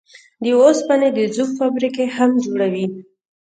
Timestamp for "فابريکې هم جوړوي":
1.59-2.85